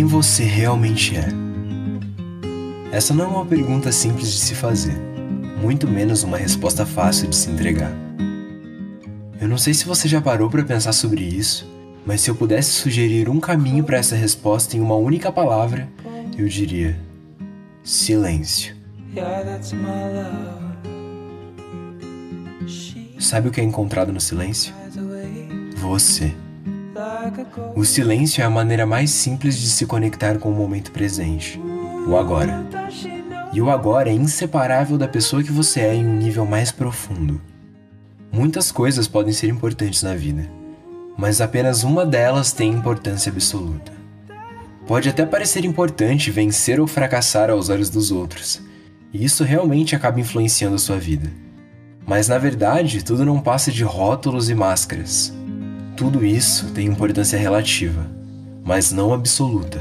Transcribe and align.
quem 0.00 0.06
você 0.06 0.44
realmente 0.44 1.14
é? 1.14 1.28
Essa 2.90 3.12
não 3.12 3.22
é 3.22 3.28
uma 3.28 3.44
pergunta 3.44 3.92
simples 3.92 4.32
de 4.32 4.38
se 4.38 4.54
fazer, 4.54 4.96
muito 5.60 5.86
menos 5.86 6.22
uma 6.22 6.38
resposta 6.38 6.86
fácil 6.86 7.28
de 7.28 7.36
se 7.36 7.50
entregar. 7.50 7.92
Eu 9.38 9.46
não 9.46 9.58
sei 9.58 9.74
se 9.74 9.84
você 9.84 10.08
já 10.08 10.18
parou 10.18 10.48
para 10.48 10.64
pensar 10.64 10.94
sobre 10.94 11.22
isso, 11.22 11.70
mas 12.06 12.22
se 12.22 12.30
eu 12.30 12.34
pudesse 12.34 12.70
sugerir 12.70 13.28
um 13.28 13.38
caminho 13.38 13.84
para 13.84 13.98
essa 13.98 14.16
resposta 14.16 14.74
em 14.74 14.80
uma 14.80 14.94
única 14.94 15.30
palavra, 15.30 15.86
eu 16.38 16.48
diria: 16.48 16.98
silêncio. 17.84 18.74
Sabe 23.18 23.48
o 23.48 23.50
que 23.50 23.60
é 23.60 23.64
encontrado 23.64 24.14
no 24.14 24.20
silêncio? 24.20 24.72
Você. 25.76 26.34
O 27.74 27.84
silêncio 27.84 28.42
é 28.42 28.44
a 28.44 28.50
maneira 28.50 28.84
mais 28.84 29.10
simples 29.10 29.56
de 29.58 29.68
se 29.68 29.86
conectar 29.86 30.38
com 30.38 30.50
o 30.50 30.54
momento 30.54 30.90
presente, 30.90 31.60
o 32.06 32.16
agora. 32.16 32.66
E 33.52 33.60
o 33.60 33.70
agora 33.70 34.10
é 34.10 34.12
inseparável 34.12 34.96
da 34.98 35.08
pessoa 35.08 35.42
que 35.42 35.52
você 35.52 35.80
é 35.80 35.94
em 35.94 36.06
um 36.06 36.16
nível 36.16 36.44
mais 36.46 36.70
profundo. 36.70 37.40
Muitas 38.30 38.70
coisas 38.70 39.08
podem 39.08 39.32
ser 39.32 39.48
importantes 39.48 40.02
na 40.02 40.14
vida, 40.14 40.48
mas 41.16 41.40
apenas 41.40 41.82
uma 41.82 42.06
delas 42.06 42.52
tem 42.52 42.70
importância 42.70 43.30
absoluta. 43.30 43.92
Pode 44.86 45.08
até 45.08 45.24
parecer 45.24 45.64
importante 45.64 46.30
vencer 46.30 46.80
ou 46.80 46.86
fracassar 46.86 47.50
aos 47.50 47.68
olhos 47.68 47.90
dos 47.90 48.12
outros, 48.12 48.60
e 49.12 49.24
isso 49.24 49.42
realmente 49.42 49.96
acaba 49.96 50.20
influenciando 50.20 50.76
a 50.76 50.78
sua 50.78 50.98
vida. 50.98 51.30
Mas 52.06 52.28
na 52.28 52.38
verdade, 52.38 53.04
tudo 53.04 53.24
não 53.24 53.40
passa 53.40 53.70
de 53.72 53.84
rótulos 53.84 54.50
e 54.50 54.54
máscaras. 54.54 55.32
Tudo 56.00 56.24
isso 56.24 56.70
tem 56.70 56.86
importância 56.86 57.38
relativa, 57.38 58.06
mas 58.64 58.90
não 58.90 59.12
absoluta. 59.12 59.78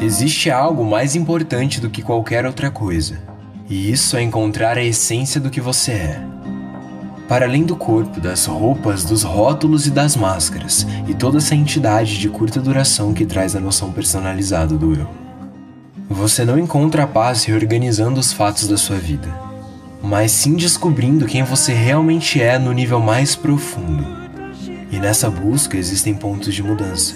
Existe 0.00 0.50
algo 0.50 0.82
mais 0.82 1.14
importante 1.14 1.78
do 1.78 1.90
que 1.90 2.00
qualquer 2.00 2.46
outra 2.46 2.70
coisa, 2.70 3.18
e 3.68 3.92
isso 3.92 4.16
é 4.16 4.22
encontrar 4.22 4.78
a 4.78 4.82
essência 4.82 5.38
do 5.38 5.50
que 5.50 5.60
você 5.60 5.92
é. 5.92 6.22
Para 7.28 7.44
além 7.44 7.64
do 7.64 7.76
corpo, 7.76 8.18
das 8.18 8.46
roupas, 8.46 9.04
dos 9.04 9.24
rótulos 9.24 9.86
e 9.86 9.90
das 9.90 10.16
máscaras, 10.16 10.86
e 11.06 11.12
toda 11.12 11.36
essa 11.36 11.54
entidade 11.54 12.18
de 12.18 12.30
curta 12.30 12.62
duração 12.62 13.12
que 13.12 13.26
traz 13.26 13.54
a 13.54 13.60
noção 13.60 13.92
personalizada 13.92 14.74
do 14.74 14.94
eu. 14.94 15.06
Você 16.08 16.46
não 16.46 16.58
encontra 16.58 17.02
a 17.02 17.06
paz 17.06 17.44
reorganizando 17.44 18.18
os 18.18 18.32
fatos 18.32 18.66
da 18.66 18.78
sua 18.78 18.96
vida 18.96 19.51
mas 20.02 20.32
sim 20.32 20.56
descobrindo 20.56 21.26
quem 21.26 21.44
você 21.44 21.72
realmente 21.72 22.42
é 22.42 22.58
no 22.58 22.72
nível 22.72 22.98
mais 22.98 23.36
profundo. 23.36 24.04
E 24.90 24.98
nessa 24.98 25.30
busca 25.30 25.76
existem 25.76 26.12
pontos 26.12 26.52
de 26.52 26.62
mudança, 26.62 27.14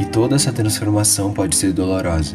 e 0.00 0.06
toda 0.06 0.34
essa 0.34 0.50
transformação 0.50 1.32
pode 1.32 1.54
ser 1.54 1.72
dolorosa. 1.72 2.34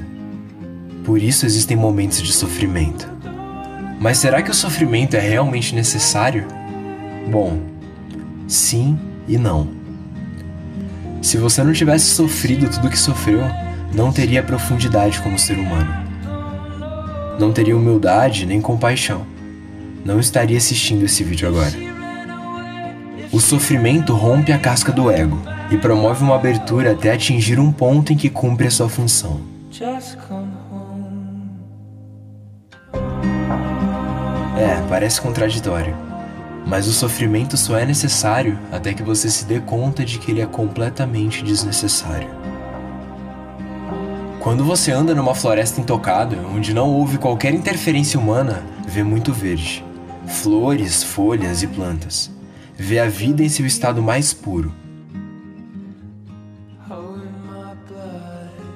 Por 1.04 1.22
isso 1.22 1.46
existem 1.46 1.76
momentos 1.76 2.22
de 2.22 2.32
sofrimento. 2.32 3.10
Mas 4.00 4.20
será 4.20 4.42
que 4.44 4.52
o 4.52 4.54
sofrimento 4.54 5.16
é 5.16 5.20
realmente 5.20 5.74
necessário? 5.74 6.48
Bom, 7.30 7.60
sim 8.48 8.98
e 9.28 9.38
não. 9.38 9.70
Se 11.22 11.38
você 11.38 11.64
não 11.64 11.74
tivesse 11.74 12.06
sofrido 12.06 12.70
tudo 12.70 12.88
o 12.88 12.92
que 12.92 13.00
sofreu, 13.00 13.42
não 13.94 14.12
teria 14.12 14.44
profundidade 14.44 15.20
como 15.22 15.40
ser 15.40 15.58
humano. 15.58 16.06
Não 17.40 17.52
teria 17.52 17.76
humildade 17.76 18.46
nem 18.46 18.62
compaixão 18.62 19.37
não 20.06 20.20
estaria 20.20 20.58
assistindo 20.58 21.04
esse 21.04 21.24
vídeo 21.24 21.48
agora. 21.48 21.98
O 23.32 23.42
sofrimento 23.42 24.14
rompe 24.14 24.54
a 24.54 24.58
casca 24.58 24.92
do 24.92 25.12
ego 25.12 25.38
e 25.70 25.78
promove 25.78 26.24
uma 26.24 26.36
abertura 26.36 26.94
até 26.94 27.12
atingir 27.12 27.60
um 27.60 27.72
ponto 27.72 28.14
em 28.14 28.16
que 28.16 28.30
cumpre 28.30 28.68
a 28.68 28.72
sua 28.72 28.88
função. 28.88 29.42
É, 34.58 34.82
parece 34.90 35.20
contraditório, 35.20 35.96
mas 36.66 36.88
o 36.88 36.94
sofrimento 36.94 37.58
só 37.58 37.78
é 37.78 37.86
necessário 37.86 38.58
até 38.72 38.94
que 38.94 39.04
você 39.04 39.30
se 39.30 39.46
dê 39.46 39.60
conta 39.60 40.06
de 40.06 40.20
que 40.20 40.32
ele 40.32 40.42
é 40.42 40.46
completamente 40.46 41.44
desnecessário. 41.44 42.30
Quando 44.40 44.64
você 44.64 44.92
anda 44.92 45.14
numa 45.14 45.36
floresta 45.36 45.82
intocada, 45.82 46.38
onde 46.56 46.74
não 46.74 46.90
houve 46.90 47.18
qualquer 47.18 47.54
interferência 47.54 48.18
humana, 48.18 48.64
vê 48.88 49.04
muito 49.04 49.34
verde 49.34 49.87
flores, 50.28 51.04
folhas 51.04 51.64
e 51.64 51.68
plantas. 51.68 52.30
Vê 52.76 53.00
a 53.00 53.08
vida 53.08 53.44
em 53.44 53.50
seu 53.50 53.66
estado 53.66 54.02
mais 54.02 54.34
puro. 54.34 54.74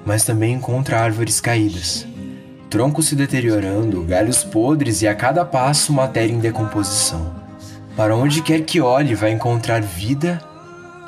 Mas 0.06 0.24
também 0.26 0.56
encontra 0.56 1.00
árvores 1.00 1.40
caídas, 1.40 2.08
troncos 2.70 3.08
se 3.08 3.16
deteriorando, 3.16 4.02
galhos 4.04 4.44
podres 4.44 5.02
e 5.04 5.08
a 5.08 5.14
cada 5.14 5.46
passo 5.46 5.94
matéria 5.94 6.34
em 6.34 6.40
decomposição. 6.40 7.36
Para 7.96 8.16
onde 8.16 8.42
quer 8.42 8.62
que 8.62 8.82
olhe, 8.82 9.14
vai 9.14 9.32
encontrar 9.32 9.82
vida 9.82 10.42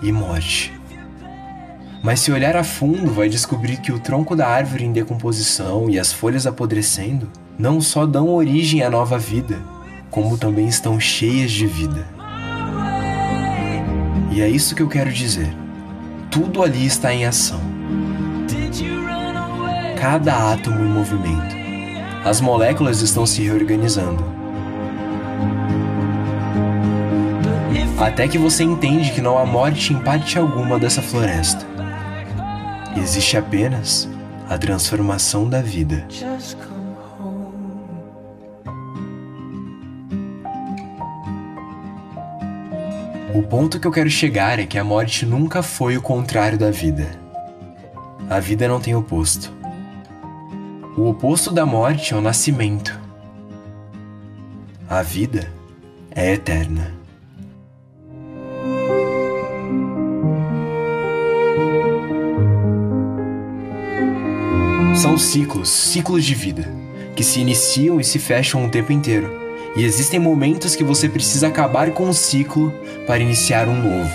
e 0.02 0.12
morte. 0.12 0.72
Mas 2.04 2.20
se 2.20 2.31
olhar 2.31 2.56
a 2.56 2.64
fundo, 2.64 3.12
vai 3.12 3.30
descobrir 3.30 3.78
que 3.78 3.92
o 3.92 4.00
tronco 4.00 4.36
da 4.36 4.48
árvore 4.48 4.84
em 4.84 4.92
decomposição 4.92 5.90
e 5.90 5.98
as 5.98 6.12
folhas 6.12 6.46
apodrecendo 6.46 7.31
não 7.58 7.80
só 7.80 8.06
dão 8.06 8.30
origem 8.30 8.84
à 8.84 8.90
nova 8.90 9.18
vida, 9.18 9.60
como 10.13 10.38
também 10.38 10.68
estão 10.68 11.00
cheias 11.00 11.51
de 11.51 11.66
vida. 11.66 12.06
E 14.31 14.41
é 14.41 14.47
isso 14.47 14.75
que 14.75 14.84
eu 14.84 14.88
quero 14.88 15.12
dizer. 15.12 15.51
Tudo 16.29 16.62
ali 16.62 16.85
está 16.85 17.12
em 17.12 17.25
ação. 17.25 17.59
Cada 20.00 20.53
átomo 20.53 20.81
em 20.81 20.88
movimento. 20.88 21.56
As 22.24 22.40
moléculas 22.40 23.01
estão 23.01 23.25
se 23.25 23.41
reorganizando. 23.41 24.24
Até 28.00 28.28
que 28.28 28.38
você 28.38 28.63
entende 28.63 29.12
que 29.12 29.22
não 29.22 29.40
há 29.40 29.45
morte 29.45 29.94
em 29.94 30.00
parte 30.00 30.38
alguma 30.38 30.78
dessa 30.78 31.01
floresta. 31.01 31.66
Existe 32.95 33.35
apenas 33.35 34.07
a 34.47 34.59
transformação 34.59 35.50
da 35.50 35.62
vida. 35.62 36.06
O 43.31 43.41
ponto 43.41 43.79
que 43.79 43.88
eu 43.88 43.91
quero 43.91 44.09
chegar 44.09 44.59
é 44.59 44.66
que 44.66 44.78
a 44.78 44.84
morte 44.84 45.25
nunca 45.25 45.63
foi 45.63 45.97
o 45.97 46.01
contrário 46.01 46.57
da 46.57 46.69
vida. 46.69 47.09
A 48.29 48.39
vida 48.39 48.67
não 48.67 48.79
tem 48.79 48.94
oposto. 48.95 49.51
O 50.97 51.09
oposto 51.09 51.51
da 51.51 51.66
morte 51.66 52.13
é 52.13 52.17
o 52.17 52.22
nascimento. 52.22 53.00
A 54.89 55.01
vida 55.01 55.51
é 56.12 56.33
eterna. 56.33 56.94
São 64.95 65.17
ciclos, 65.17 65.69
ciclos 65.69 66.23
de 66.23 66.35
vida, 66.35 66.67
que 67.16 67.23
se 67.23 67.39
iniciam 67.39 68.00
e 68.00 68.03
se 68.03 68.19
fecham 68.19 68.66
o 68.66 68.69
tempo 68.69 68.91
inteiro 68.91 69.43
e 69.75 69.84
existem 69.84 70.19
momentos 70.19 70.75
que 70.75 70.84
você 70.84 71.09
precisa 71.09 71.47
acabar 71.47 71.91
com 71.91 72.06
um 72.06 72.13
ciclo 72.13 72.73
para 73.07 73.19
iniciar 73.19 73.67
um 73.67 73.81
novo. 73.81 74.11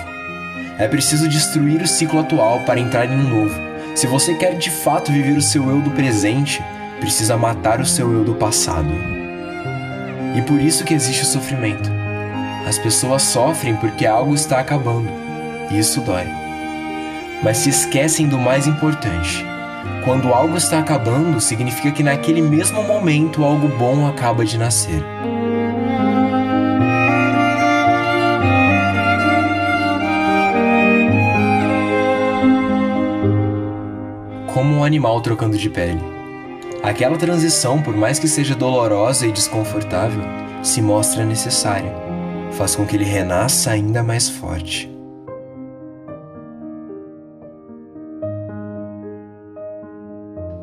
É 0.79 0.87
preciso 0.87 1.29
destruir 1.29 1.83
o 1.83 1.89
ciclo 1.89 2.21
atual 2.21 2.61
para 2.61 2.79
entrar 2.79 3.07
em 3.07 3.17
um 3.17 3.29
novo. 3.29 3.55
Se 3.97 4.07
você 4.07 4.35
quer 4.35 4.57
de 4.57 4.71
fato 4.71 5.11
viver 5.11 5.37
o 5.37 5.43
seu 5.43 5.69
eu 5.69 5.81
do 5.81 5.91
presente, 5.91 6.63
precisa 7.01 7.37
matar 7.37 7.81
o 7.81 7.87
seu 7.87 8.13
eu 8.13 8.23
do 8.23 8.35
passado. 8.35 8.93
E 10.37 10.43
por 10.43 10.61
isso 10.61 10.85
que 10.85 10.95
existe 10.95 11.25
o 11.25 11.27
sofrimento. 11.27 11.91
As 12.65 12.79
pessoas 12.79 13.23
sofrem 13.23 13.75
porque 13.77 14.07
algo 14.07 14.35
está 14.35 14.61
acabando, 14.61 15.09
e 15.71 15.79
isso 15.79 16.01
dói. 16.03 16.27
Mas 17.43 17.57
se 17.59 17.71
esquecem 17.71 18.29
do 18.29 18.39
mais 18.39 18.69
importante. 18.69 19.45
Quando 20.05 20.33
algo 20.33 20.57
está 20.57 20.79
acabando, 20.79 21.41
significa 21.41 21.91
que 21.91 22.03
naquele 22.03 22.43
mesmo 22.43 22.85
momento 22.85 23.43
algo 23.43 23.69
bom 23.69 24.07
acaba 24.07 24.45
de 24.45 24.57
nascer. 24.59 25.03
Como 34.59 34.75
um 34.75 34.83
animal 34.83 35.21
trocando 35.21 35.57
de 35.57 35.71
pele. 35.71 36.01
Aquela 36.83 37.17
transição, 37.17 37.81
por 37.81 37.97
mais 37.97 38.19
que 38.19 38.27
seja 38.27 38.57
dolorosa 38.57 39.25
e 39.25 39.31
desconfortável, 39.31 40.21
se 40.65 40.83
mostra 40.83 41.25
necessária, 41.25 41.95
faz 42.51 42.75
com 42.75 42.85
que 42.85 42.97
ele 42.97 43.05
renasça 43.05 43.71
ainda 43.71 44.03
mais 44.03 44.29
forte. 44.29 44.91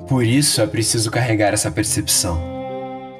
Por 0.10 0.26
isso 0.26 0.60
é 0.60 0.68
preciso 0.68 1.10
carregar 1.10 1.54
essa 1.54 1.72
percepção. 1.72 2.38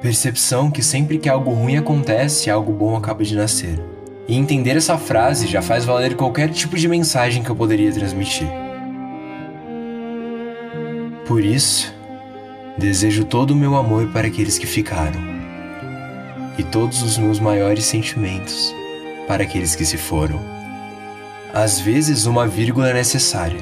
Percepção 0.02 0.70
que 0.70 0.84
sempre 0.84 1.18
que 1.18 1.30
algo 1.30 1.52
ruim 1.52 1.78
acontece, 1.78 2.50
algo 2.50 2.74
bom 2.74 2.98
acaba 2.98 3.24
de 3.24 3.34
nascer. 3.34 3.80
E 4.28 4.36
entender 4.36 4.76
essa 4.76 4.98
frase 4.98 5.48
já 5.48 5.62
faz 5.62 5.86
valer 5.86 6.18
qualquer 6.18 6.50
tipo 6.50 6.76
de 6.76 6.90
mensagem 6.90 7.42
que 7.42 7.50
eu 7.50 7.56
poderia 7.56 7.94
transmitir. 7.94 8.65
Por 11.26 11.44
isso, 11.44 11.92
desejo 12.78 13.26
todo 13.26 13.52
o 13.52 13.56
meu 13.56 13.76
amor 13.76 14.08
para 14.10 14.28
aqueles 14.28 14.60
que 14.60 14.68
ficaram, 14.68 15.20
e 16.56 16.64
todos 16.64 17.02
os 17.02 17.18
meus 17.18 17.40
maiores 17.40 17.86
sentimentos 17.86 18.74
para 19.28 19.44
aqueles 19.44 19.76
que 19.76 19.84
se 19.84 19.98
foram. 19.98 20.40
Às 21.52 21.80
vezes, 21.80 22.28
uma 22.28 22.48
vírgula 22.48 22.92
é 22.92 22.94
necessária 22.94 23.60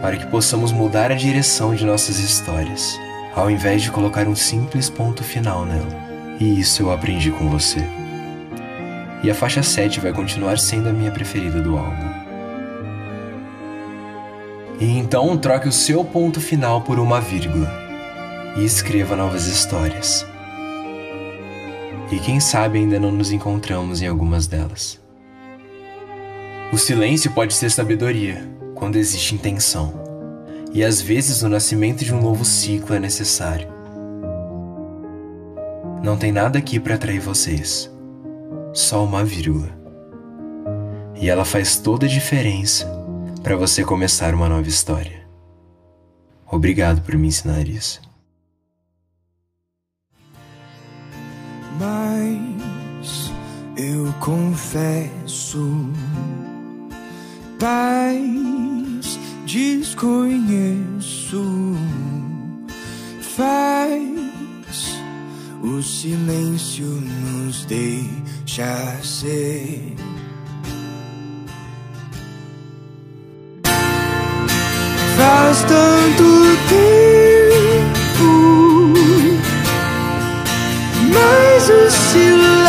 para 0.00 0.16
que 0.16 0.26
possamos 0.28 0.72
mudar 0.72 1.12
a 1.12 1.16
direção 1.16 1.74
de 1.74 1.84
nossas 1.84 2.18
histórias, 2.18 2.98
ao 3.34 3.50
invés 3.50 3.82
de 3.82 3.90
colocar 3.90 4.26
um 4.26 4.34
simples 4.34 4.88
ponto 4.88 5.22
final 5.22 5.66
nela. 5.66 6.10
E 6.40 6.58
isso 6.58 6.82
eu 6.82 6.90
aprendi 6.90 7.30
com 7.30 7.50
você. 7.50 7.86
E 9.22 9.30
a 9.30 9.34
faixa 9.34 9.62
7 9.62 10.00
vai 10.00 10.14
continuar 10.14 10.58
sendo 10.58 10.88
a 10.88 10.92
minha 10.92 11.10
preferida 11.10 11.60
do 11.60 11.76
álbum. 11.76 12.29
E 14.80 14.96
então 14.96 15.36
troque 15.36 15.68
o 15.68 15.72
seu 15.72 16.02
ponto 16.02 16.40
final 16.40 16.80
por 16.80 16.98
uma 16.98 17.20
vírgula 17.20 17.70
e 18.56 18.64
escreva 18.64 19.14
novas 19.14 19.46
histórias. 19.46 20.26
E 22.10 22.18
quem 22.18 22.40
sabe 22.40 22.78
ainda 22.78 22.98
não 22.98 23.12
nos 23.12 23.30
encontramos 23.30 24.00
em 24.00 24.08
algumas 24.08 24.46
delas. 24.46 24.98
O 26.72 26.78
silêncio 26.78 27.30
pode 27.32 27.52
ser 27.52 27.70
sabedoria 27.70 28.48
quando 28.74 28.96
existe 28.96 29.34
intenção, 29.34 29.92
e 30.72 30.82
às 30.82 31.00
vezes 31.00 31.42
o 31.42 31.48
nascimento 31.48 32.02
de 32.02 32.14
um 32.14 32.20
novo 32.20 32.44
ciclo 32.44 32.96
é 32.96 32.98
necessário. 32.98 33.68
Não 36.02 36.16
tem 36.16 36.32
nada 36.32 36.58
aqui 36.58 36.80
para 36.80 36.94
atrair 36.94 37.20
vocês, 37.20 37.90
só 38.72 39.04
uma 39.04 39.22
vírgula. 39.22 39.68
E 41.16 41.28
ela 41.28 41.44
faz 41.44 41.76
toda 41.76 42.06
a 42.06 42.08
diferença 42.08 42.99
para 43.42 43.56
você 43.56 43.82
começar 43.84 44.34
uma 44.34 44.48
nova 44.48 44.68
história. 44.68 45.26
Obrigado 46.46 47.00
por 47.02 47.16
me 47.16 47.28
ensinar 47.28 47.66
isso. 47.66 48.02
Mas 51.78 53.32
eu 53.76 54.12
confesso, 54.20 55.88
paz 57.58 59.18
desconheço, 59.46 61.42
faz 63.20 65.00
o 65.62 65.82
silêncio 65.82 66.86
nos 66.86 67.64
deixa 67.64 69.02
ser. 69.02 69.94
Faz 75.50 75.62
tanto 75.64 76.28
tempo, 76.68 78.30
mas 81.12 81.68
o 81.68 81.90
silêncio 82.12 82.60